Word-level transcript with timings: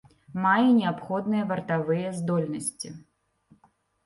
Мае 0.43 0.69
неабходныя 0.77 1.43
вартавыя 1.51 2.15
здольнасці. 2.21 2.89